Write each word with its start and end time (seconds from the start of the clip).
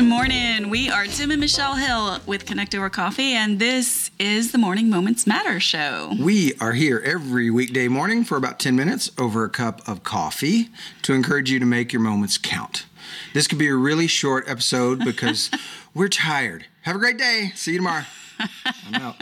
Good 0.00 0.08
morning. 0.08 0.70
We 0.70 0.88
are 0.88 1.04
Tim 1.04 1.30
and 1.30 1.38
Michelle 1.38 1.74
Hill 1.74 2.20
with 2.24 2.46
Connect 2.46 2.74
Over 2.74 2.88
Coffee, 2.88 3.34
and 3.34 3.58
this 3.58 4.10
is 4.18 4.50
the 4.50 4.56
Morning 4.56 4.88
Moments 4.88 5.26
Matter 5.26 5.60
show. 5.60 6.14
We 6.18 6.54
are 6.54 6.72
here 6.72 7.02
every 7.04 7.50
weekday 7.50 7.86
morning 7.86 8.24
for 8.24 8.38
about 8.38 8.58
10 8.58 8.74
minutes 8.74 9.10
over 9.18 9.44
a 9.44 9.50
cup 9.50 9.86
of 9.86 10.02
coffee 10.02 10.70
to 11.02 11.12
encourage 11.12 11.50
you 11.50 11.58
to 11.58 11.66
make 11.66 11.92
your 11.92 12.00
moments 12.00 12.38
count. 12.38 12.86
This 13.34 13.46
could 13.46 13.58
be 13.58 13.68
a 13.68 13.74
really 13.74 14.06
short 14.06 14.48
episode 14.48 15.04
because 15.04 15.50
we're 15.94 16.08
tired. 16.08 16.64
Have 16.84 16.96
a 16.96 16.98
great 16.98 17.18
day. 17.18 17.52
See 17.54 17.72
you 17.72 17.78
tomorrow. 17.80 18.04
I'm 18.64 18.94
out. 18.94 19.16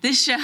This 0.00 0.22
show 0.24 0.38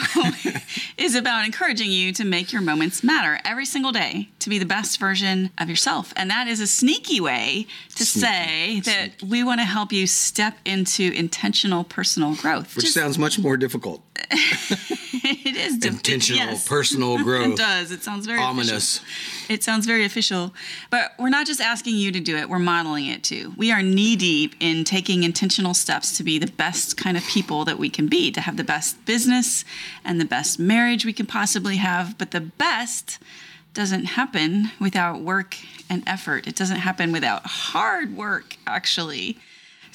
is 0.98 1.14
about 1.14 1.46
encouraging 1.46 1.91
you 1.91 2.12
to 2.12 2.25
make 2.25 2.52
your 2.52 2.61
moments 2.61 3.02
matter 3.02 3.41
every 3.45 3.64
single 3.64 3.91
day 3.91 4.29
to 4.41 4.50
be 4.50 4.59
the 4.59 4.66
best 4.66 5.00
version 5.00 5.50
of 5.59 5.70
yourself. 5.70 6.12
And 6.16 6.29
that 6.30 6.47
is 6.47 6.60
a 6.60 6.66
sneaky 6.66 7.20
way 7.20 7.66
to 7.95 8.05
Sneaky, 8.05 8.27
say 8.27 8.80
that 8.80 9.23
we 9.23 9.42
want 9.42 9.61
to 9.61 9.64
help 9.64 9.92
you 9.92 10.06
step 10.06 10.59
into 10.66 11.11
intentional 11.12 11.84
personal 11.84 12.34
growth. 12.34 12.77
Which 12.77 12.84
Just- 12.87 12.95
sounds 12.95 13.19
much 13.19 13.38
more 13.38 13.56
difficult. 13.56 14.02
it 15.44 15.56
is 15.56 15.84
Intentional 15.84 16.52
yes. 16.52 16.68
personal 16.68 17.18
growth. 17.24 17.54
It 17.54 17.56
does. 17.56 17.90
It 17.90 18.02
sounds 18.02 18.26
very 18.26 18.40
Ominous. 18.40 18.98
Official. 18.98 19.54
It 19.54 19.64
sounds 19.64 19.84
very 19.86 20.04
official. 20.04 20.54
But 20.90 21.12
we're 21.18 21.30
not 21.30 21.46
just 21.46 21.60
asking 21.60 21.96
you 21.96 22.12
to 22.12 22.20
do 22.20 22.36
it, 22.36 22.48
we're 22.48 22.58
modeling 22.60 23.06
it 23.06 23.24
too. 23.24 23.52
We 23.56 23.72
are 23.72 23.82
knee 23.82 24.14
deep 24.14 24.54
in 24.60 24.84
taking 24.84 25.24
intentional 25.24 25.74
steps 25.74 26.16
to 26.18 26.22
be 26.22 26.38
the 26.38 26.50
best 26.52 26.96
kind 26.96 27.16
of 27.16 27.24
people 27.24 27.64
that 27.64 27.78
we 27.78 27.90
can 27.90 28.06
be, 28.06 28.30
to 28.30 28.40
have 28.40 28.56
the 28.56 28.64
best 28.64 29.04
business 29.04 29.64
and 30.04 30.20
the 30.20 30.24
best 30.24 30.58
marriage 30.60 31.04
we 31.04 31.12
can 31.12 31.27
possibly 31.27 31.77
have. 31.77 32.16
But 32.18 32.30
the 32.30 32.40
best 32.40 33.18
doesn't 33.74 34.04
happen 34.04 34.70
without 34.80 35.20
work 35.20 35.56
and 35.90 36.02
effort. 36.06 36.46
It 36.46 36.54
doesn't 36.56 36.78
happen 36.78 37.12
without 37.12 37.42
hard 37.44 38.16
work, 38.16 38.56
actually. 38.66 39.38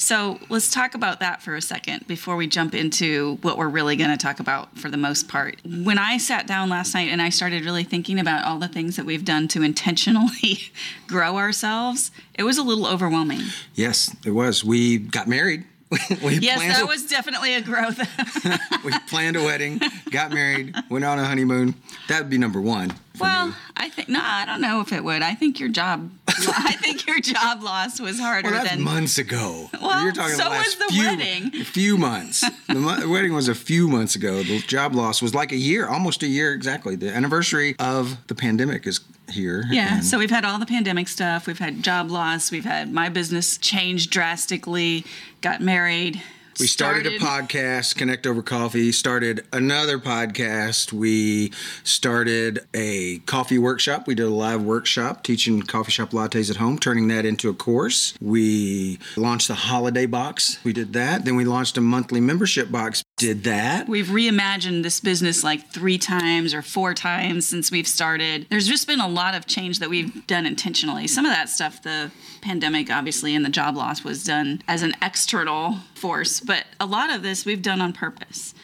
So 0.01 0.39
let's 0.49 0.71
talk 0.71 0.95
about 0.95 1.19
that 1.19 1.43
for 1.43 1.55
a 1.55 1.61
second 1.61 2.07
before 2.07 2.35
we 2.35 2.47
jump 2.47 2.73
into 2.73 3.37
what 3.43 3.55
we're 3.59 3.69
really 3.69 3.95
going 3.95 4.09
to 4.09 4.17
talk 4.17 4.39
about 4.39 4.75
for 4.79 4.89
the 4.89 4.97
most 4.97 5.27
part. 5.27 5.57
When 5.63 5.99
I 5.99 6.17
sat 6.17 6.47
down 6.47 6.69
last 6.69 6.95
night 6.95 7.09
and 7.09 7.21
I 7.21 7.29
started 7.29 7.63
really 7.65 7.83
thinking 7.83 8.19
about 8.19 8.43
all 8.43 8.57
the 8.57 8.67
things 8.67 8.95
that 8.95 9.05
we've 9.05 9.23
done 9.23 9.47
to 9.49 9.61
intentionally 9.61 10.59
grow 11.07 11.37
ourselves, 11.37 12.09
it 12.33 12.41
was 12.41 12.57
a 12.57 12.63
little 12.63 12.87
overwhelming. 12.87 13.41
Yes, 13.75 14.13
it 14.25 14.31
was. 14.31 14.65
We 14.65 14.97
got 14.97 15.27
married. 15.27 15.65
we 16.23 16.39
Yes, 16.39 16.59
that 16.61 16.81
a- 16.81 16.87
was 16.87 17.05
definitely 17.05 17.53
a 17.53 17.61
growth. 17.61 17.99
we 18.83 18.91
planned 19.07 19.35
a 19.35 19.43
wedding, 19.43 19.79
got 20.09 20.31
married, 20.31 20.73
went 20.89 21.05
on 21.05 21.19
a 21.19 21.25
honeymoon. 21.25 21.75
That 22.07 22.21
would 22.21 22.29
be 22.31 22.39
number 22.39 22.59
one. 22.59 22.91
Well, 23.19 23.47
me. 23.47 23.53
I 23.77 23.89
think 23.89 24.09
no, 24.09 24.19
I 24.21 24.45
don't 24.45 24.61
know 24.61 24.81
if 24.81 24.91
it 24.93 25.03
would. 25.03 25.21
I 25.21 25.33
think 25.35 25.59
your 25.59 25.69
job, 25.69 26.11
I 26.27 26.73
think 26.79 27.05
your 27.07 27.19
job 27.19 27.61
loss 27.63 27.99
was 27.99 28.19
harder 28.19 28.49
Well, 28.51 28.65
than 28.65 28.81
months 28.81 29.17
ago. 29.17 29.69
Well, 29.81 30.03
You're 30.03 30.11
talking 30.13 30.35
so 30.35 30.43
the 30.45 30.49
was 30.49 30.75
the 30.75 30.85
few, 30.89 31.03
wedding. 31.03 31.55
A 31.61 31.63
few 31.65 31.97
months. 31.97 32.43
the 32.67 32.75
mo- 32.75 33.09
wedding 33.09 33.33
was 33.33 33.47
a 33.47 33.55
few 33.55 33.87
months 33.87 34.15
ago. 34.15 34.43
The 34.43 34.59
job 34.59 34.95
loss 34.95 35.21
was 35.21 35.33
like 35.35 35.51
a 35.51 35.57
year, 35.57 35.87
almost 35.87 36.23
a 36.23 36.27
year 36.27 36.53
exactly. 36.53 36.95
The 36.95 37.13
anniversary 37.13 37.75
of 37.79 38.17
the 38.27 38.35
pandemic 38.35 38.87
is 38.87 39.01
here. 39.29 39.63
Yeah, 39.69 39.95
and 39.95 40.05
so 40.05 40.17
we've 40.19 40.29
had 40.31 40.45
all 40.45 40.59
the 40.59 40.65
pandemic 40.65 41.07
stuff. 41.07 41.47
We've 41.47 41.59
had 41.59 41.83
job 41.83 42.11
loss. 42.11 42.51
We've 42.51 42.65
had 42.65 42.91
my 42.91 43.09
business 43.09 43.57
change 43.57 44.09
drastically. 44.09 45.05
Got 45.41 45.61
married. 45.61 46.21
We 46.59 46.67
started, 46.67 47.07
a 47.07 47.17
podcast, 47.17 47.95
Connect 47.95 48.27
Over 48.27 48.41
Coffee. 48.41 48.91
Started 48.91 49.45
another 49.53 49.97
podcast. 49.97 50.91
We 50.91 51.51
started 51.83 52.59
a 52.73 53.19
coffee 53.19 53.57
workshop. 53.57 54.07
We 54.07 54.15
did 54.15 54.25
a 54.25 54.29
live 54.29 54.61
workshop 54.61 55.23
teaching 55.23 55.61
coffee 55.61 55.91
shop 55.91 56.11
lattes 56.11 56.49
at 56.49 56.57
home, 56.57 56.77
turning 56.77 57.07
that 57.07 57.25
into 57.25 57.49
a 57.49 57.53
course. 57.53 58.13
We 58.21 58.99
launched 59.15 59.47
the 59.47 59.55
holiday 59.55 60.05
box. 60.05 60.59
We 60.63 60.73
did 60.73 60.93
that. 60.93 61.25
Then 61.25 61.35
we 61.35 61.45
launched 61.45 61.77
a 61.77 61.81
monthly 61.81 62.19
membership 62.19 62.71
box. 62.71 63.03
Did 63.21 63.43
that. 63.43 63.87
We've 63.87 64.07
reimagined 64.07 64.81
this 64.81 64.99
business 64.99 65.43
like 65.43 65.71
three 65.71 65.99
times 65.99 66.55
or 66.55 66.63
four 66.63 66.95
times 66.95 67.47
since 67.47 67.69
we've 67.69 67.87
started. 67.87 68.47
There's 68.49 68.67
just 68.67 68.87
been 68.87 68.99
a 68.99 69.07
lot 69.07 69.35
of 69.35 69.45
change 69.45 69.77
that 69.77 69.91
we've 69.91 70.25
done 70.25 70.47
intentionally. 70.47 71.05
Some 71.05 71.25
of 71.25 71.31
that 71.31 71.47
stuff, 71.47 71.83
the 71.83 72.09
pandemic, 72.41 72.89
obviously, 72.89 73.35
and 73.35 73.45
the 73.45 73.51
job 73.51 73.77
loss 73.77 74.03
was 74.03 74.23
done 74.23 74.63
as 74.67 74.81
an 74.81 74.93
external 75.03 75.77
force, 75.93 76.39
but 76.39 76.65
a 76.79 76.87
lot 76.87 77.13
of 77.13 77.21
this 77.21 77.45
we've 77.45 77.61
done 77.61 77.79
on 77.79 77.93
purpose. 77.93 78.55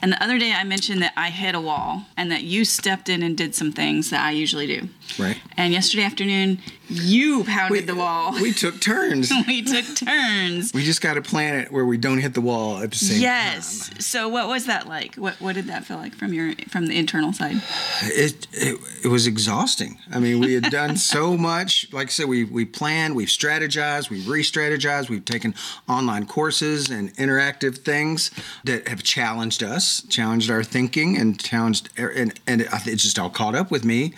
And 0.00 0.12
the 0.12 0.22
other 0.22 0.38
day 0.38 0.52
I 0.52 0.62
mentioned 0.62 1.02
that 1.02 1.12
I 1.16 1.30
hit 1.30 1.56
a 1.56 1.60
wall 1.60 2.04
and 2.16 2.30
that 2.30 2.44
you 2.44 2.64
stepped 2.64 3.08
in 3.08 3.24
and 3.24 3.36
did 3.36 3.56
some 3.56 3.72
things 3.72 4.10
that 4.10 4.20
I 4.20 4.30
usually 4.30 4.68
do. 4.68 4.88
Right. 5.18 5.40
And 5.56 5.72
yesterday 5.72 6.04
afternoon, 6.04 6.60
you 6.88 7.44
pounded 7.44 7.86
the 7.86 7.94
wall. 7.94 8.32
We 8.40 8.52
took 8.52 8.80
turns. 8.80 9.32
we 9.46 9.62
took 9.62 9.84
turns. 9.96 10.72
We 10.72 10.84
just 10.84 11.00
got 11.00 11.14
to 11.14 11.22
plan 11.22 11.58
it 11.58 11.72
where 11.72 11.84
we 11.84 11.98
don't 11.98 12.18
hit 12.18 12.34
the 12.34 12.40
wall 12.40 12.78
at 12.78 12.90
the 12.90 12.96
same 12.96 13.14
time. 13.14 13.22
Yes. 13.22 13.90
So 13.98 14.28
what 14.28 14.48
was 14.48 14.66
that 14.66 14.86
like? 14.86 15.16
What 15.16 15.34
what 15.40 15.54
did 15.54 15.66
that 15.66 15.84
feel 15.84 15.96
like 15.96 16.14
from 16.14 16.32
your 16.32 16.54
from 16.68 16.86
the 16.86 16.96
internal 16.96 17.32
side? 17.32 17.62
It, 18.02 18.46
it 18.52 18.78
it 19.04 19.08
was 19.08 19.26
exhausting. 19.26 19.98
I 20.12 20.20
mean, 20.20 20.40
we 20.40 20.54
had 20.54 20.64
done 20.64 20.96
so 21.14 21.36
much. 21.36 21.92
Like 21.92 22.08
I 22.08 22.10
said, 22.10 22.26
we 22.26 22.44
we 22.44 22.64
planned, 22.64 23.16
we've 23.16 23.28
strategized, 23.28 24.10
we've 24.10 24.28
re-strategized, 24.28 25.08
we've 25.08 25.24
taken 25.24 25.54
online 25.88 26.26
courses 26.26 26.90
and 26.90 27.12
interactive 27.16 27.78
things 27.78 28.30
that 28.64 28.88
have 28.88 29.02
challenged 29.02 29.62
us, 29.62 30.02
challenged 30.08 30.50
our 30.50 30.62
thinking, 30.62 31.16
and 31.16 31.40
challenged 31.40 31.90
and 31.96 32.38
and 32.46 32.60
it 32.62 32.96
just 32.96 33.18
all 33.18 33.30
caught 33.30 33.54
up 33.54 33.70
with 33.70 33.84
me. 33.84 34.14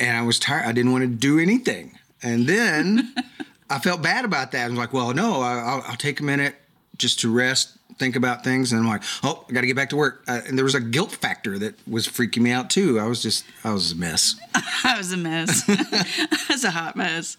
And 0.00 0.16
I 0.16 0.22
was 0.22 0.38
tired. 0.38 0.64
I 0.66 0.72
didn't 0.72 0.90
want 0.92 1.02
to 1.02 1.08
do 1.08 1.38
anything. 1.38 1.96
And 2.22 2.46
then 2.48 3.14
I 3.70 3.78
felt 3.78 4.02
bad 4.02 4.24
about 4.24 4.50
that. 4.52 4.64
I 4.64 4.68
was 4.68 4.78
like, 4.78 4.92
well, 4.92 5.12
no, 5.14 5.40
I- 5.42 5.58
I'll, 5.60 5.82
I'll 5.88 5.96
take 5.96 6.18
a 6.20 6.24
minute 6.24 6.56
just 6.96 7.20
to 7.20 7.32
rest, 7.32 7.76
think 7.98 8.16
about 8.16 8.42
things. 8.44 8.72
And 8.72 8.80
I'm 8.80 8.86
like, 8.88 9.02
oh, 9.22 9.44
I 9.48 9.52
got 9.52 9.60
to 9.60 9.66
get 9.66 9.76
back 9.76 9.90
to 9.90 9.96
work. 9.96 10.22
Uh, 10.26 10.40
and 10.46 10.56
there 10.58 10.64
was 10.64 10.74
a 10.74 10.80
guilt 10.80 11.12
factor 11.12 11.58
that 11.58 11.74
was 11.86 12.06
freaking 12.08 12.42
me 12.42 12.50
out 12.50 12.68
too. 12.70 12.98
I 12.98 13.06
was 13.06 13.22
just, 13.22 13.44
I 13.64 13.72
was 13.72 13.92
a 13.92 13.96
mess. 13.96 14.36
I 14.84 14.96
was 14.98 15.12
a 15.12 15.16
mess. 15.18 15.62
I 15.68 16.46
was 16.50 16.64
a 16.64 16.70
hot 16.70 16.96
mess. 16.96 17.36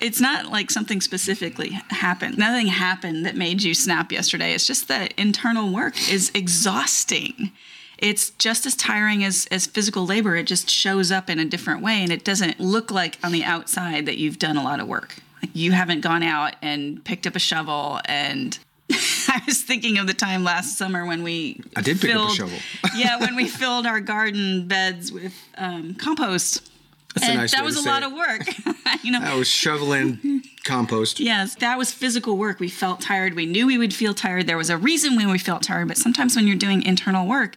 It's 0.00 0.20
not 0.20 0.46
like 0.46 0.70
something 0.70 1.00
specifically 1.00 1.70
happened. 1.88 2.36
Nothing 2.38 2.66
happened 2.68 3.24
that 3.26 3.34
made 3.36 3.62
you 3.62 3.74
snap 3.74 4.12
yesterday. 4.12 4.52
It's 4.54 4.66
just 4.66 4.88
that 4.88 5.12
internal 5.18 5.72
work 5.72 5.94
is 6.10 6.30
exhausting. 6.34 7.52
It's 7.98 8.30
just 8.30 8.66
as 8.66 8.74
tiring 8.74 9.24
as, 9.24 9.46
as 9.50 9.66
physical 9.66 10.06
labor. 10.06 10.36
It 10.36 10.46
just 10.46 10.68
shows 10.68 11.10
up 11.12 11.30
in 11.30 11.38
a 11.38 11.44
different 11.44 11.82
way 11.82 12.02
and 12.02 12.12
it 12.12 12.24
doesn't 12.24 12.60
look 12.60 12.90
like 12.90 13.18
on 13.22 13.32
the 13.32 13.44
outside 13.44 14.06
that 14.06 14.18
you've 14.18 14.38
done 14.38 14.56
a 14.56 14.62
lot 14.64 14.80
of 14.80 14.88
work. 14.88 15.16
Like 15.42 15.54
you 15.54 15.72
haven't 15.72 16.00
gone 16.00 16.22
out 16.22 16.56
and 16.62 17.04
picked 17.04 17.26
up 17.26 17.36
a 17.36 17.38
shovel 17.38 18.00
and 18.06 18.58
I 18.90 19.42
was 19.46 19.62
thinking 19.62 19.98
of 19.98 20.06
the 20.06 20.14
time 20.14 20.44
last 20.44 20.76
summer 20.76 21.06
when 21.06 21.22
we 21.22 21.62
I 21.76 21.82
did 21.82 22.00
pick 22.00 22.14
up 22.14 22.30
a 22.30 22.32
shovel. 22.32 22.58
yeah, 22.96 23.18
when 23.18 23.36
we 23.36 23.48
filled 23.48 23.86
our 23.86 24.00
garden 24.00 24.66
beds 24.68 25.12
with 25.12 25.34
um, 25.56 25.94
compost. 25.94 26.70
That's 27.14 27.26
a 27.26 27.30
and 27.30 27.40
nice 27.40 27.52
that 27.52 27.64
was 27.64 27.76
a 27.76 27.88
lot 27.88 28.02
it. 28.02 28.06
of 28.06 28.12
work. 28.12 29.04
you 29.04 29.12
know, 29.12 29.20
I 29.22 29.36
was 29.36 29.46
shoveling 29.46 30.42
compost. 30.64 31.20
yes, 31.20 31.54
that 31.56 31.78
was 31.78 31.92
physical 31.92 32.36
work. 32.36 32.58
We 32.58 32.68
felt 32.68 33.00
tired. 33.00 33.34
We 33.34 33.46
knew 33.46 33.68
we 33.68 33.78
would 33.78 33.94
feel 33.94 34.14
tired. 34.14 34.48
There 34.48 34.56
was 34.56 34.68
a 34.68 34.76
reason 34.76 35.14
when 35.14 35.30
we 35.30 35.38
felt 35.38 35.62
tired, 35.62 35.86
but 35.86 35.96
sometimes 35.96 36.34
when 36.34 36.48
you're 36.48 36.56
doing 36.56 36.82
internal 36.82 37.28
work, 37.28 37.56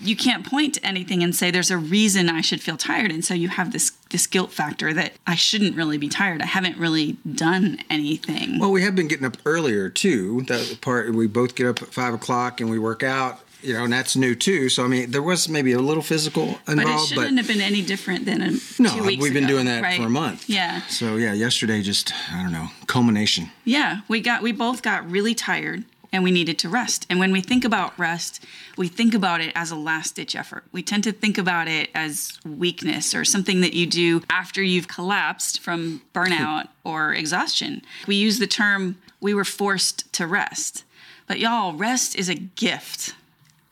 you 0.00 0.16
can't 0.16 0.46
point 0.46 0.74
to 0.74 0.86
anything 0.86 1.22
and 1.22 1.34
say 1.34 1.50
there's 1.50 1.70
a 1.70 1.78
reason 1.78 2.28
I 2.28 2.40
should 2.40 2.60
feel 2.60 2.76
tired. 2.76 3.10
And 3.10 3.24
so 3.24 3.34
you 3.34 3.48
have 3.48 3.72
this 3.72 3.92
this 4.10 4.26
guilt 4.26 4.52
factor 4.52 4.92
that 4.94 5.12
I 5.26 5.34
shouldn't 5.34 5.76
really 5.76 5.98
be 5.98 6.08
tired. 6.08 6.40
I 6.40 6.46
haven't 6.46 6.78
really 6.78 7.18
done 7.30 7.78
anything. 7.90 8.58
Well, 8.58 8.70
we 8.70 8.82
have 8.82 8.94
been 8.94 9.08
getting 9.08 9.26
up 9.26 9.36
earlier 9.44 9.88
too. 9.90 10.42
That 10.42 10.78
part 10.80 11.14
we 11.14 11.26
both 11.26 11.54
get 11.54 11.66
up 11.66 11.82
at 11.82 11.88
five 11.92 12.14
o'clock 12.14 12.60
and 12.60 12.70
we 12.70 12.78
work 12.78 13.02
out. 13.02 13.40
You 13.60 13.74
know, 13.74 13.82
and 13.82 13.92
that's 13.92 14.14
new 14.14 14.36
too. 14.36 14.68
So 14.68 14.84
I 14.84 14.86
mean, 14.86 15.10
there 15.10 15.22
was 15.22 15.48
maybe 15.48 15.72
a 15.72 15.80
little 15.80 16.02
physical 16.02 16.60
involved, 16.68 16.76
but 16.76 17.22
it 17.22 17.24
shouldn't 17.24 17.38
have 17.38 17.48
been 17.48 17.60
any 17.60 17.82
different 17.82 18.24
than 18.24 18.40
a, 18.40 18.50
No, 18.78 19.02
we've 19.02 19.34
been 19.34 19.44
ago, 19.44 19.54
doing 19.54 19.66
that 19.66 19.82
right? 19.82 20.00
for 20.00 20.06
a 20.06 20.10
month. 20.10 20.48
Yeah. 20.48 20.82
So 20.82 21.16
yeah, 21.16 21.32
yesterday 21.32 21.82
just 21.82 22.12
I 22.32 22.40
don't 22.42 22.52
know 22.52 22.68
culmination. 22.86 23.50
Yeah, 23.64 24.02
we 24.06 24.20
got 24.20 24.42
we 24.42 24.52
both 24.52 24.82
got 24.82 25.10
really 25.10 25.34
tired 25.34 25.84
and 26.12 26.24
we 26.24 26.30
needed 26.30 26.58
to 26.60 26.68
rest. 26.68 27.06
And 27.10 27.18
when 27.18 27.32
we 27.32 27.40
think 27.40 27.64
about 27.64 27.98
rest, 27.98 28.44
we 28.76 28.88
think 28.88 29.14
about 29.14 29.40
it 29.40 29.52
as 29.54 29.70
a 29.70 29.76
last 29.76 30.16
ditch 30.16 30.34
effort. 30.34 30.64
We 30.72 30.82
tend 30.82 31.04
to 31.04 31.12
think 31.12 31.38
about 31.38 31.68
it 31.68 31.90
as 31.94 32.38
weakness 32.44 33.14
or 33.14 33.24
something 33.24 33.60
that 33.60 33.74
you 33.74 33.86
do 33.86 34.22
after 34.30 34.62
you've 34.62 34.88
collapsed 34.88 35.60
from 35.60 36.02
burnout 36.14 36.68
or 36.84 37.12
exhaustion. 37.12 37.82
We 38.06 38.16
use 38.16 38.38
the 38.38 38.46
term 38.46 38.96
we 39.20 39.34
were 39.34 39.44
forced 39.44 40.12
to 40.14 40.26
rest. 40.26 40.84
But 41.26 41.38
y'all, 41.38 41.74
rest 41.74 42.16
is 42.16 42.28
a 42.28 42.34
gift. 42.34 43.14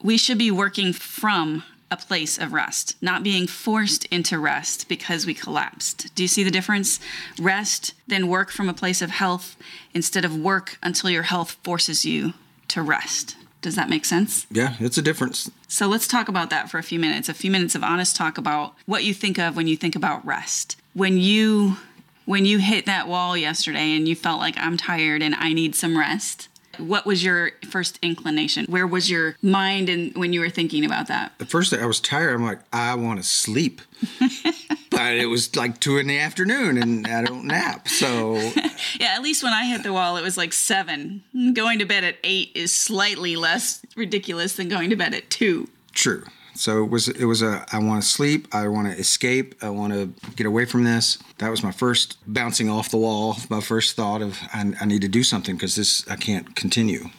We 0.01 0.17
should 0.17 0.37
be 0.37 0.51
working 0.51 0.93
from 0.93 1.63
a 1.89 1.97
place 1.97 2.37
of 2.37 2.53
rest, 2.53 2.95
not 3.01 3.23
being 3.23 3.47
forced 3.47 4.05
into 4.05 4.37
rest 4.37 4.89
because 4.89 5.25
we 5.25 5.33
collapsed. 5.33 6.13
Do 6.15 6.23
you 6.23 6.27
see 6.27 6.43
the 6.43 6.51
difference? 6.51 6.99
Rest, 7.39 7.93
then 8.07 8.27
work 8.27 8.51
from 8.51 8.67
a 8.67 8.73
place 8.73 9.01
of 9.01 9.09
health 9.09 9.55
instead 9.93 10.25
of 10.25 10.35
work 10.35 10.77
until 10.83 11.09
your 11.09 11.23
health 11.23 11.57
forces 11.63 12.03
you 12.03 12.33
to 12.67 12.81
rest. 12.81 13.37
Does 13.61 13.75
that 13.75 13.89
make 13.89 14.05
sense? 14.05 14.45
Yeah, 14.51 14.75
it's 14.79 14.97
a 14.97 15.01
difference. 15.01 15.49
So 15.67 15.87
let's 15.87 16.07
talk 16.07 16.27
about 16.27 16.49
that 16.49 16.69
for 16.69 16.77
a 16.77 16.83
few 16.83 16.99
minutes. 16.99 17.29
A 17.29 17.33
few 17.33 17.49
minutes 17.49 17.73
of 17.73 17.83
honest 17.83 18.15
talk 18.15 18.37
about 18.37 18.75
what 18.85 19.03
you 19.03 19.13
think 19.13 19.39
of 19.39 19.55
when 19.55 19.67
you 19.67 19.77
think 19.77 19.95
about 19.95 20.25
rest. 20.25 20.75
When 20.93 21.17
you 21.17 21.77
When 22.25 22.43
you 22.43 22.57
hit 22.59 22.85
that 22.87 23.07
wall 23.07 23.37
yesterday 23.37 23.95
and 23.95 24.05
you 24.05 24.13
felt 24.13 24.41
like 24.41 24.57
I'm 24.57 24.75
tired 24.75 25.23
and 25.23 25.33
I 25.35 25.53
need 25.53 25.75
some 25.75 25.97
rest, 25.97 26.49
what 26.79 27.05
was 27.05 27.23
your 27.23 27.51
first 27.69 27.99
inclination? 28.01 28.65
Where 28.65 28.87
was 28.87 29.09
your 29.09 29.35
mind 29.41 29.89
and 29.89 30.15
when 30.15 30.33
you 30.33 30.39
were 30.39 30.49
thinking 30.49 30.85
about 30.85 31.07
that? 31.07 31.33
At 31.39 31.49
first, 31.49 31.73
I 31.73 31.85
was 31.85 31.99
tired. 31.99 32.33
I'm 32.35 32.43
like, 32.43 32.59
I 32.73 32.95
want 32.95 33.19
to 33.19 33.23
sleep. 33.27 33.81
but 34.91 35.15
it 35.15 35.27
was 35.27 35.55
like 35.55 35.79
two 35.79 35.97
in 35.97 36.07
the 36.07 36.19
afternoon 36.19 36.77
and 36.81 37.07
I 37.07 37.23
don't 37.23 37.45
nap. 37.45 37.87
So, 37.87 38.35
Yeah, 38.99 39.15
at 39.15 39.21
least 39.21 39.43
when 39.43 39.53
I 39.53 39.65
hit 39.65 39.83
the 39.83 39.93
wall, 39.93 40.17
it 40.17 40.23
was 40.23 40.37
like 40.37 40.53
seven. 40.53 41.23
Going 41.53 41.79
to 41.79 41.85
bed 41.85 42.03
at 42.03 42.17
eight 42.23 42.51
is 42.55 42.73
slightly 42.73 43.35
less 43.35 43.81
ridiculous 43.95 44.55
than 44.55 44.69
going 44.69 44.89
to 44.89 44.95
bed 44.95 45.13
at 45.13 45.29
two. 45.29 45.67
true. 45.93 46.23
So 46.57 46.83
it 46.83 46.89
was 46.89 47.07
it 47.07 47.25
was 47.25 47.41
a 47.41 47.65
I 47.71 47.77
want 47.79 48.01
to 48.01 48.07
sleep, 48.07 48.47
I 48.51 48.67
want 48.67 48.91
to 48.91 48.97
escape, 48.97 49.55
I 49.61 49.69
want 49.69 49.93
to 49.93 50.11
get 50.35 50.47
away 50.47 50.65
from 50.65 50.83
this. 50.83 51.19
That 51.37 51.49
was 51.49 51.63
my 51.63 51.71
first 51.71 52.17
bouncing 52.25 52.69
off 52.69 52.89
the 52.89 52.97
wall, 52.97 53.37
my 53.49 53.61
first 53.61 53.95
thought 53.95 54.21
of 54.21 54.39
I, 54.53 54.73
I 54.81 54.85
need 54.85 55.01
to 55.01 55.07
do 55.07 55.23
something 55.23 55.55
because 55.55 55.75
this 55.75 56.07
I 56.09 56.15
can't 56.15 56.55
continue. 56.55 57.09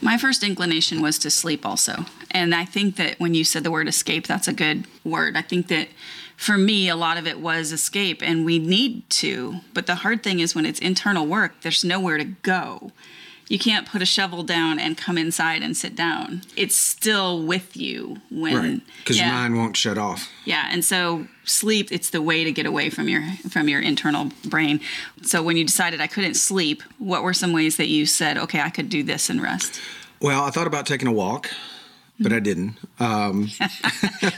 My 0.00 0.18
first 0.18 0.42
inclination 0.42 1.00
was 1.00 1.18
to 1.20 1.30
sleep 1.30 1.64
also. 1.64 2.04
And 2.30 2.54
I 2.54 2.66
think 2.66 2.96
that 2.96 3.18
when 3.18 3.32
you 3.32 3.42
said 3.42 3.64
the 3.64 3.70
word 3.70 3.88
escape, 3.88 4.26
that's 4.26 4.48
a 4.48 4.52
good 4.52 4.86
word. 5.02 5.34
I 5.36 5.42
think 5.42 5.68
that 5.68 5.88
for 6.36 6.58
me, 6.58 6.88
a 6.88 6.96
lot 6.96 7.16
of 7.16 7.26
it 7.26 7.40
was 7.40 7.72
escape, 7.72 8.20
and 8.20 8.44
we 8.44 8.58
need 8.58 9.08
to. 9.08 9.60
But 9.72 9.86
the 9.86 9.94
hard 9.96 10.22
thing 10.22 10.40
is 10.40 10.54
when 10.54 10.66
it's 10.66 10.80
internal 10.80 11.26
work, 11.26 11.62
there's 11.62 11.84
nowhere 11.84 12.18
to 12.18 12.24
go. 12.24 12.92
You 13.48 13.58
can't 13.58 13.86
put 13.86 14.00
a 14.00 14.06
shovel 14.06 14.42
down 14.42 14.78
and 14.78 14.96
come 14.96 15.18
inside 15.18 15.62
and 15.62 15.76
sit 15.76 15.94
down. 15.94 16.42
It's 16.56 16.74
still 16.76 17.42
with 17.42 17.76
you 17.76 18.16
when 18.30 18.54
Right. 18.54 18.80
Because 18.98 19.18
yeah. 19.18 19.26
your 19.26 19.34
mind 19.34 19.56
won't 19.56 19.76
shut 19.76 19.98
off. 19.98 20.30
Yeah, 20.44 20.68
and 20.70 20.84
so 20.84 21.26
sleep 21.44 21.92
it's 21.92 22.10
the 22.10 22.22
way 22.22 22.44
to 22.44 22.52
get 22.52 22.64
away 22.66 22.88
from 22.90 23.08
your 23.08 23.22
from 23.50 23.68
your 23.68 23.80
internal 23.80 24.30
brain. 24.44 24.80
So 25.22 25.42
when 25.42 25.56
you 25.56 25.64
decided 25.64 26.00
I 26.00 26.06
couldn't 26.06 26.34
sleep, 26.34 26.82
what 26.98 27.22
were 27.22 27.34
some 27.34 27.52
ways 27.52 27.76
that 27.76 27.88
you 27.88 28.06
said, 28.06 28.38
"Okay, 28.38 28.60
I 28.60 28.70
could 28.70 28.88
do 28.88 29.02
this 29.02 29.28
and 29.28 29.42
rest?" 29.42 29.80
Well, 30.20 30.44
I 30.44 30.50
thought 30.50 30.66
about 30.66 30.86
taking 30.86 31.06
a 31.08 31.12
walk, 31.12 31.50
but 32.18 32.32
I 32.32 32.40
didn't. 32.40 32.78
Um, 32.98 33.50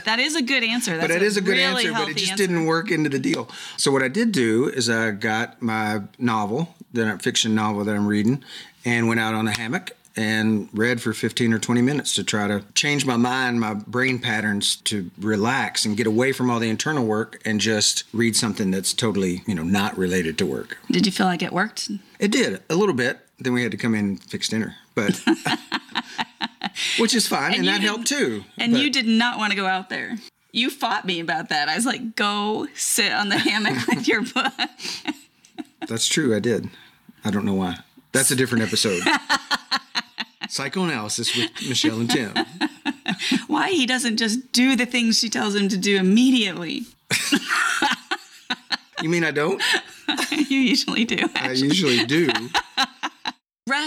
That 0.05 0.19
is 0.19 0.35
a 0.35 0.41
good 0.41 0.63
answer. 0.63 0.97
That's 0.97 1.07
but 1.07 1.15
it 1.15 1.21
is 1.21 1.37
a 1.37 1.41
good 1.41 1.51
really 1.57 1.87
answer, 1.87 1.91
but 1.93 2.09
it 2.09 2.17
just 2.17 2.31
answer. 2.31 2.47
didn't 2.47 2.65
work 2.65 2.91
into 2.91 3.09
the 3.09 3.19
deal. 3.19 3.49
So 3.77 3.91
what 3.91 4.03
I 4.03 4.07
did 4.07 4.31
do 4.31 4.67
is 4.69 4.89
I 4.89 5.11
got 5.11 5.61
my 5.61 6.01
novel, 6.17 6.75
the 6.93 7.17
fiction 7.21 7.53
novel 7.55 7.83
that 7.85 7.95
I'm 7.95 8.07
reading, 8.07 8.43
and 8.85 9.07
went 9.07 9.19
out 9.19 9.33
on 9.33 9.47
a 9.47 9.51
hammock 9.57 9.91
and 10.15 10.67
read 10.73 10.99
for 10.99 11.13
15 11.13 11.53
or 11.53 11.59
20 11.59 11.81
minutes 11.83 12.15
to 12.15 12.23
try 12.23 12.47
to 12.47 12.63
change 12.73 13.05
my 13.05 13.17
mind, 13.17 13.59
my 13.59 13.75
brain 13.75 14.17
patterns 14.17 14.75
to 14.77 15.11
relax 15.19 15.85
and 15.85 15.95
get 15.95 16.07
away 16.07 16.31
from 16.31 16.49
all 16.49 16.59
the 16.59 16.69
internal 16.69 17.05
work 17.05 17.39
and 17.45 17.61
just 17.61 18.03
read 18.13 18.35
something 18.35 18.71
that's 18.71 18.93
totally, 18.93 19.43
you 19.45 19.53
know, 19.53 19.61
not 19.63 19.95
related 19.95 20.37
to 20.39 20.45
work. 20.45 20.77
Did 20.89 21.05
you 21.05 21.11
feel 21.11 21.27
like 21.27 21.43
it 21.43 21.53
worked? 21.53 21.91
It 22.19 22.31
did 22.31 22.63
a 22.69 22.75
little 22.75 22.95
bit. 22.95 23.19
Then 23.37 23.53
we 23.53 23.61
had 23.61 23.71
to 23.71 23.77
come 23.77 23.93
in 23.93 24.05
and 24.05 24.23
fix 24.23 24.49
dinner, 24.49 24.75
but 24.95 25.21
which 26.99 27.13
is 27.13 27.27
fine, 27.27 27.53
and, 27.53 27.65
you 27.65 27.71
that 27.71 27.81
helped 27.81 28.07
too. 28.07 28.43
And 28.57 28.71
But- 28.73 28.81
you 28.81 28.89
did 28.89 29.07
not 29.07 29.37
want 29.37 29.51
to 29.51 29.55
go 29.55 29.67
out 29.67 29.89
there. 29.89 30.17
You 30.51 30.71
fought 30.71 31.05
me 31.05 31.19
about 31.19 31.49
that. 31.49 31.69
I 31.69 31.75
was 31.75 31.85
like, 31.85 32.15
"Go 32.15 32.67
sit 32.73 33.11
on 33.11 33.29
the 33.29 33.37
hammock 33.37 33.85
with 33.87 34.07
your 34.07 34.23
book." 34.23 34.53
That's 35.87 36.07
true. 36.07 36.35
I 36.35 36.39
did. 36.39 36.69
I 37.23 37.31
don't 37.31 37.45
know 37.45 37.53
why. 37.53 37.77
That's 38.11 38.31
a 38.31 38.35
different 38.35 38.63
episode. 38.63 39.01
Psychoanalysis 40.49 41.35
with 41.35 41.51
Michelle 41.67 41.99
and 41.99 42.09
Tim. 42.09 42.33
Why 43.47 43.69
he 43.71 43.85
doesn't 43.85 44.15
just 44.17 44.53
do 44.53 44.77
the 44.77 44.85
things 44.85 45.19
she 45.19 45.29
tells 45.29 45.55
him 45.55 45.67
to 45.67 45.77
do 45.77 45.97
immediately? 45.97 46.85
You 49.01 49.09
mean 49.09 49.23
I 49.23 49.31
don't? 49.31 49.61
you 50.31 50.57
usually 50.57 51.05
do. 51.05 51.29
I 51.35 51.51
usually 51.51 52.05
do. 52.05 52.29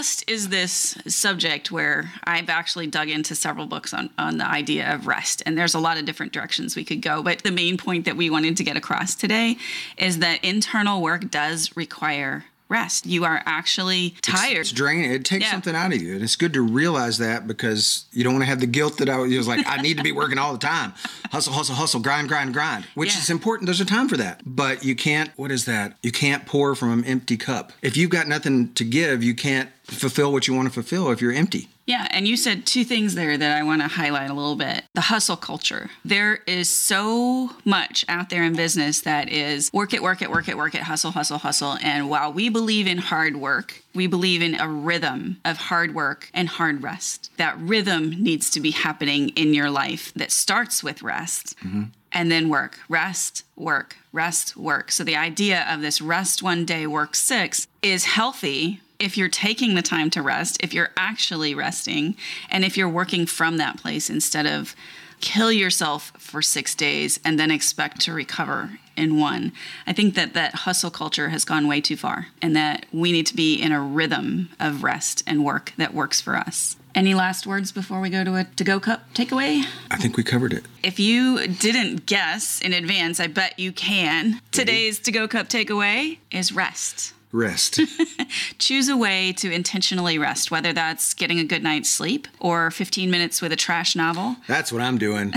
Rest 0.01 0.23
is 0.27 0.49
this 0.49 0.97
subject 1.05 1.71
where 1.71 2.11
I've 2.23 2.49
actually 2.49 2.87
dug 2.87 3.07
into 3.07 3.35
several 3.35 3.67
books 3.67 3.93
on, 3.93 4.09
on 4.17 4.39
the 4.39 4.47
idea 4.47 4.91
of 4.95 5.05
rest. 5.05 5.43
And 5.45 5.55
there's 5.55 5.75
a 5.75 5.79
lot 5.79 5.99
of 5.99 6.05
different 6.05 6.33
directions 6.33 6.75
we 6.75 6.83
could 6.83 7.03
go. 7.03 7.21
But 7.21 7.43
the 7.43 7.51
main 7.51 7.77
point 7.77 8.05
that 8.05 8.17
we 8.17 8.31
wanted 8.31 8.57
to 8.57 8.63
get 8.63 8.75
across 8.75 9.13
today 9.13 9.57
is 9.99 10.17
that 10.17 10.43
internal 10.43 11.03
work 11.03 11.29
does 11.29 11.77
require 11.77 12.45
rest. 12.67 13.05
You 13.05 13.25
are 13.25 13.43
actually 13.45 14.15
tired. 14.23 14.61
It's 14.61 14.71
draining. 14.71 15.11
It 15.11 15.23
takes 15.25 15.43
Yeah. 15.45 15.51
something 15.51 15.75
out 15.75 15.93
of 15.93 16.01
you. 16.01 16.15
And 16.15 16.23
it's 16.23 16.37
good 16.37 16.53
to 16.53 16.61
realize 16.61 17.17
that 17.19 17.45
because 17.45 18.05
you 18.13 18.23
don't 18.23 18.33
want 18.33 18.43
to 18.43 18.47
have 18.49 18.61
the 18.61 18.65
guilt 18.65 18.97
that 18.97 19.09
I 19.09 19.17
was, 19.17 19.35
was 19.37 19.47
like, 19.47 19.63
I 19.67 19.81
need 19.83 19.97
to 19.97 20.03
be 20.03 20.13
working 20.13 20.37
all 20.39 20.53
the 20.53 20.57
time. 20.57 20.93
Hustle, 21.31 21.53
hustle, 21.53 21.75
hustle, 21.75 21.99
grind, 21.99 22.27
grind, 22.27 22.53
grind, 22.53 22.85
which 22.95 23.13
Yeah. 23.13 23.19
is 23.19 23.29
important. 23.29 23.67
There's 23.67 23.81
a 23.81 23.85
time 23.85 24.07
for 24.09 24.17
that. 24.17 24.41
But 24.45 24.83
you 24.83 24.95
can't, 24.95 25.29
what 25.35 25.51
is 25.51 25.65
that? 25.65 25.97
You 26.01 26.11
can't 26.11 26.45
pour 26.47 26.73
from 26.73 26.91
an 26.91 27.05
empty 27.05 27.37
cup. 27.37 27.71
If 27.83 27.97
you've 27.97 28.09
got 28.09 28.27
nothing 28.27 28.73
to 28.73 28.83
give, 28.85 29.21
you 29.21 29.35
can't 29.35 29.69
fulfill 29.95 30.31
what 30.31 30.47
you 30.47 30.53
want 30.53 30.67
to 30.67 30.73
fulfill 30.73 31.11
if 31.11 31.21
you're 31.21 31.33
empty. 31.33 31.67
Yeah, 31.85 32.07
and 32.11 32.27
you 32.27 32.37
said 32.37 32.65
two 32.65 32.83
things 32.83 33.15
there 33.15 33.37
that 33.37 33.57
I 33.57 33.63
want 33.63 33.81
to 33.81 33.87
highlight 33.87 34.29
a 34.29 34.33
little 34.33 34.55
bit. 34.55 34.83
The 34.93 35.01
hustle 35.01 35.35
culture. 35.35 35.89
There 36.05 36.35
is 36.47 36.69
so 36.69 37.51
much 37.65 38.05
out 38.07 38.29
there 38.29 38.43
in 38.43 38.55
business 38.55 39.01
that 39.01 39.29
is 39.29 39.69
work 39.73 39.93
it, 39.93 40.01
work 40.01 40.21
it, 40.21 40.29
work 40.29 40.47
it, 40.47 40.57
work 40.57 40.75
it, 40.75 40.83
hustle, 40.83 41.11
hustle, 41.11 41.39
hustle. 41.39 41.77
And 41.81 42.09
while 42.09 42.31
we 42.31 42.49
believe 42.49 42.87
in 42.87 42.99
hard 42.99 43.35
work, 43.35 43.81
we 43.93 44.07
believe 44.07 44.41
in 44.41 44.59
a 44.59 44.69
rhythm 44.69 45.41
of 45.43 45.57
hard 45.57 45.93
work 45.93 46.29
and 46.33 46.47
hard 46.47 46.83
rest. 46.83 47.31
That 47.37 47.57
rhythm 47.59 48.11
needs 48.11 48.49
to 48.51 48.59
be 48.59 48.71
happening 48.71 49.29
in 49.29 49.53
your 49.53 49.69
life 49.69 50.13
that 50.13 50.31
starts 50.31 50.83
with 50.83 51.01
rest. 51.01 51.57
Mm-hmm. 51.59 51.83
And 52.13 52.29
then 52.29 52.49
work, 52.49 52.77
rest, 52.89 53.45
work, 53.55 53.95
rest, 54.11 54.57
work. 54.57 54.91
So 54.91 55.03
the 55.03 55.15
idea 55.15 55.65
of 55.69 55.81
this 55.81 56.01
rest 56.01 56.43
one 56.43 56.65
day, 56.65 56.85
work 56.85 57.15
six 57.15 57.67
is 57.81 58.03
healthy 58.03 58.81
if 59.01 59.17
you're 59.17 59.29
taking 59.29 59.75
the 59.75 59.81
time 59.81 60.09
to 60.11 60.21
rest, 60.21 60.61
if 60.63 60.73
you're 60.73 60.91
actually 60.95 61.55
resting, 61.55 62.15
and 62.49 62.63
if 62.63 62.77
you're 62.77 62.87
working 62.87 63.25
from 63.25 63.57
that 63.57 63.77
place 63.77 64.09
instead 64.09 64.45
of 64.45 64.75
kill 65.19 65.51
yourself 65.51 66.11
for 66.17 66.41
six 66.41 66.73
days 66.73 67.19
and 67.23 67.39
then 67.39 67.51
expect 67.51 68.01
to 68.01 68.13
recover 68.13 68.79
in 68.97 69.19
one. 69.19 69.51
I 69.87 69.93
think 69.93 70.15
that 70.15 70.33
that 70.33 70.55
hustle 70.55 70.91
culture 70.91 71.29
has 71.29 71.45
gone 71.45 71.67
way 71.67 71.79
too 71.79 71.95
far 71.95 72.27
and 72.41 72.55
that 72.55 72.85
we 72.91 73.11
need 73.11 73.27
to 73.27 73.35
be 73.35 73.55
in 73.55 73.71
a 73.71 73.81
rhythm 73.81 74.49
of 74.59 74.83
rest 74.83 75.23
and 75.27 75.45
work 75.45 75.73
that 75.77 75.93
works 75.93 76.19
for 76.19 76.35
us. 76.35 76.75
Any 76.93 77.13
last 77.13 77.47
words 77.47 77.71
before 77.71 78.01
we 78.01 78.09
go 78.09 78.23
to 78.23 78.35
a 78.35 78.43
to 78.43 78.63
go 78.63 78.79
cup 78.79 79.13
takeaway? 79.13 79.63
I 79.89 79.97
think 79.97 80.17
we 80.17 80.23
covered 80.23 80.51
it. 80.53 80.65
If 80.83 80.99
you 80.99 81.47
didn't 81.47 82.05
guess 82.05 82.59
in 82.59 82.73
advance, 82.73 83.19
I 83.19 83.27
bet 83.27 83.57
you 83.57 83.71
can. 83.71 84.41
Today's 84.51 84.99
to 85.01 85.11
go 85.11 85.27
cup 85.27 85.47
takeaway 85.47 86.17
is 86.31 86.51
rest. 86.51 87.13
Rest. 87.31 87.79
Choose 88.59 88.89
a 88.89 88.97
way 88.97 89.33
to 89.33 89.51
intentionally 89.51 90.17
rest, 90.17 90.51
whether 90.51 90.73
that's 90.73 91.13
getting 91.13 91.39
a 91.39 91.43
good 91.43 91.63
night's 91.63 91.89
sleep 91.89 92.27
or 92.39 92.71
15 92.71 93.09
minutes 93.09 93.41
with 93.41 93.51
a 93.51 93.55
trash 93.55 93.95
novel. 93.95 94.35
That's 94.47 94.71
what 94.71 94.81
I'm 94.81 94.97
doing. 94.97 95.33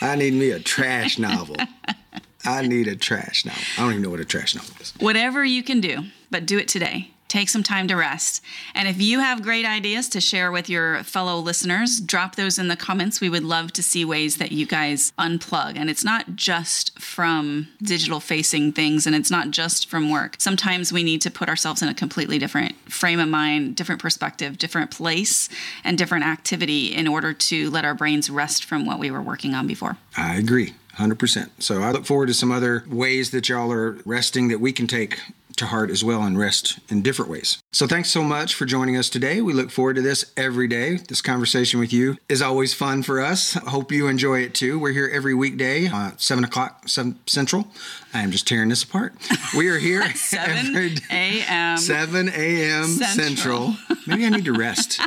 I 0.00 0.16
need 0.16 0.34
me 0.34 0.50
a 0.50 0.58
trash 0.58 1.18
novel. 1.18 1.56
I 2.44 2.66
need 2.66 2.88
a 2.88 2.96
trash 2.96 3.44
novel. 3.44 3.62
I 3.76 3.80
don't 3.82 3.90
even 3.92 4.02
know 4.02 4.10
what 4.10 4.20
a 4.20 4.24
trash 4.24 4.54
novel 4.54 4.74
is. 4.80 4.94
Whatever 4.98 5.44
you 5.44 5.62
can 5.62 5.80
do, 5.80 6.04
but 6.30 6.46
do 6.46 6.58
it 6.58 6.68
today. 6.68 7.10
Take 7.28 7.48
some 7.48 7.62
time 7.62 7.86
to 7.88 7.94
rest. 7.94 8.42
And 8.74 8.88
if 8.88 9.00
you 9.00 9.20
have 9.20 9.42
great 9.42 9.66
ideas 9.66 10.08
to 10.10 10.20
share 10.20 10.50
with 10.50 10.68
your 10.68 11.02
fellow 11.04 11.38
listeners, 11.38 12.00
drop 12.00 12.36
those 12.36 12.58
in 12.58 12.68
the 12.68 12.76
comments. 12.76 13.20
We 13.20 13.28
would 13.28 13.44
love 13.44 13.72
to 13.74 13.82
see 13.82 14.04
ways 14.04 14.38
that 14.38 14.50
you 14.50 14.66
guys 14.66 15.12
unplug. 15.18 15.76
And 15.76 15.90
it's 15.90 16.04
not 16.04 16.36
just 16.36 16.98
from 16.98 17.68
digital 17.82 18.20
facing 18.20 18.72
things 18.72 19.06
and 19.06 19.14
it's 19.14 19.30
not 19.30 19.50
just 19.50 19.88
from 19.88 20.10
work. 20.10 20.36
Sometimes 20.38 20.92
we 20.92 21.02
need 21.02 21.20
to 21.22 21.30
put 21.30 21.48
ourselves 21.48 21.82
in 21.82 21.88
a 21.88 21.94
completely 21.94 22.38
different 22.38 22.74
frame 22.90 23.20
of 23.20 23.28
mind, 23.28 23.76
different 23.76 24.00
perspective, 24.00 24.56
different 24.58 24.90
place, 24.90 25.48
and 25.84 25.98
different 25.98 26.24
activity 26.24 26.94
in 26.94 27.06
order 27.06 27.32
to 27.32 27.70
let 27.70 27.84
our 27.84 27.94
brains 27.94 28.30
rest 28.30 28.64
from 28.64 28.86
what 28.86 28.98
we 28.98 29.10
were 29.10 29.22
working 29.22 29.54
on 29.54 29.66
before. 29.66 29.98
I 30.16 30.36
agree, 30.36 30.74
100%. 30.96 31.50
So 31.58 31.82
I 31.82 31.90
look 31.90 32.06
forward 32.06 32.26
to 32.26 32.34
some 32.34 32.50
other 32.50 32.84
ways 32.88 33.30
that 33.32 33.48
y'all 33.48 33.70
are 33.72 33.98
resting 34.04 34.48
that 34.48 34.60
we 34.60 34.72
can 34.72 34.86
take 34.86 35.20
to 35.58 35.66
heart 35.66 35.90
as 35.90 36.02
well 36.02 36.22
and 36.22 36.38
rest 36.38 36.78
in 36.88 37.02
different 37.02 37.30
ways. 37.30 37.58
So 37.72 37.86
thanks 37.86 38.10
so 38.10 38.22
much 38.22 38.54
for 38.54 38.64
joining 38.64 38.96
us 38.96 39.08
today. 39.08 39.40
We 39.40 39.52
look 39.52 39.70
forward 39.70 39.96
to 39.96 40.02
this 40.02 40.32
every 40.36 40.68
day. 40.68 40.96
This 40.96 41.20
conversation 41.20 41.80
with 41.80 41.92
you 41.92 42.16
is 42.28 42.42
always 42.42 42.74
fun 42.74 43.02
for 43.02 43.20
us. 43.20 43.54
Hope 43.54 43.92
you 43.92 44.08
enjoy 44.08 44.40
it 44.40 44.54
too. 44.54 44.78
We're 44.78 44.92
here 44.92 45.10
every 45.12 45.34
weekday, 45.34 45.88
uh, 45.88 46.12
7 46.16 46.44
o'clock 46.44 46.88
7 46.88 47.18
Central. 47.26 47.68
I 48.14 48.22
am 48.22 48.30
just 48.30 48.48
tearing 48.48 48.68
this 48.70 48.82
apart. 48.82 49.12
We 49.56 49.68
are 49.68 49.78
here 49.78 50.02
7 50.14 50.56
every 50.74 50.94
day. 50.94 51.42
a.m. 51.46 51.76
7 51.76 52.28
a.m. 52.28 52.84
Central. 52.86 53.72
Central. 53.72 53.76
Maybe 54.06 54.24
I 54.24 54.30
need 54.30 54.44
to 54.46 54.52
rest. 54.54 55.00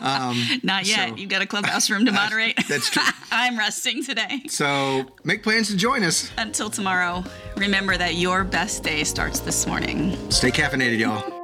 Um, 0.00 0.40
Not 0.62 0.86
yet. 0.86 1.10
So- 1.10 1.16
You've 1.16 1.30
got 1.30 1.42
a 1.42 1.46
clubhouse 1.46 1.90
room 1.90 2.04
to 2.06 2.12
moderate. 2.12 2.56
That's 2.68 2.88
true. 2.88 3.02
I'm 3.32 3.58
resting 3.58 4.04
today. 4.04 4.42
So 4.48 5.06
make 5.24 5.42
plans 5.42 5.68
to 5.70 5.76
join 5.76 6.04
us. 6.04 6.30
Until 6.38 6.70
tomorrow, 6.70 7.24
remember 7.56 7.96
that 7.96 8.14
your 8.14 8.44
best 8.44 8.84
day 8.84 9.02
starts 9.04 9.40
this 9.40 9.66
morning. 9.66 10.16
Stay 10.30 10.50
caffeinated, 10.52 10.98
y'all. 10.98 11.39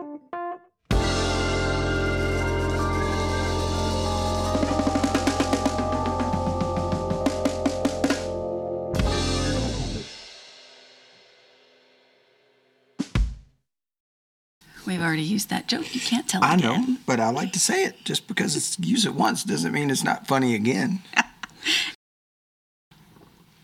We've 14.86 15.02
already 15.02 15.22
used 15.22 15.50
that 15.50 15.66
joke. 15.66 15.94
You 15.94 16.00
can't 16.00 16.28
tell 16.28 16.42
I 16.44 16.54
again. 16.54 16.80
know, 16.92 16.96
but 17.06 17.18
I 17.20 17.30
like 17.30 17.52
to 17.54 17.58
say 17.60 17.84
it. 17.84 18.04
Just 18.04 18.28
because 18.28 18.54
it's 18.56 18.78
use 18.78 19.04
it 19.04 19.14
once 19.14 19.42
doesn't 19.42 19.72
mean 19.72 19.90
it's 19.90 20.04
not 20.04 20.26
funny 20.26 20.54
again. 20.54 21.02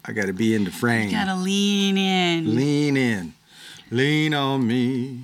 I 0.04 0.12
got 0.12 0.26
to 0.26 0.32
be 0.32 0.52
in 0.54 0.64
the 0.64 0.72
frame. 0.72 1.12
Gotta 1.12 1.36
lean 1.36 1.96
in. 1.96 2.56
Lean 2.56 2.96
in, 2.96 3.34
lean 3.90 4.34
on 4.34 4.66
me 4.66 5.20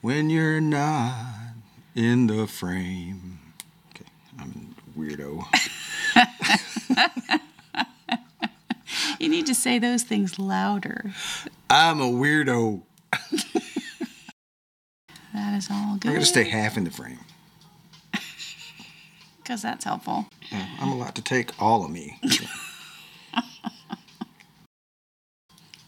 when 0.00 0.30
you're 0.30 0.60
not 0.60 1.26
in 1.94 2.26
the 2.26 2.46
frame. 2.46 3.38
Okay, 3.94 4.06
I'm 4.38 4.74
a 4.96 4.98
weirdo. 4.98 5.44
You 9.18 9.28
need 9.28 9.46
to 9.46 9.54
say 9.54 9.78
those 9.78 10.02
things 10.02 10.38
louder. 10.38 11.12
I'm 11.68 12.00
a 12.00 12.06
weirdo. 12.06 12.80
Is 15.60 15.68
all 15.70 15.92
I'm 15.92 15.98
gonna 15.98 16.24
stay 16.24 16.44
half 16.44 16.78
in 16.78 16.84
the 16.84 16.90
frame. 16.90 17.18
Because 19.42 19.60
that's 19.62 19.84
helpful. 19.84 20.26
Yeah, 20.50 20.64
I'm 20.80 20.92
allowed 20.92 21.16
to 21.16 21.22
take 21.22 21.60
all 21.60 21.84
of 21.84 21.90
me. 21.90 22.18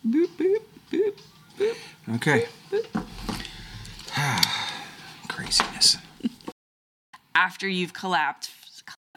boop, 0.07 0.27
boop, 0.37 0.63
boop, 0.91 1.15
boop. 1.59 1.77
Okay. 2.17 2.49
Craziness. 5.29 5.97
After 7.35 7.67
you've 7.69 7.95
collapsed, 7.95 8.51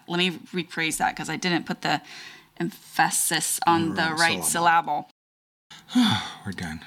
let 0.08 0.20
me 0.20 0.32
rephrase 0.32 0.98
that 0.98 1.16
because 1.16 1.30
I 1.30 1.36
didn't 1.36 1.66
put 1.66 1.82
the 1.82 2.02
emphasis 2.58 3.60
on 3.68 3.96
the 3.96 4.12
Right 4.12 4.20
right 4.20 4.46
syllable. 4.46 5.10
We're 6.46 6.52
done. 6.52 6.82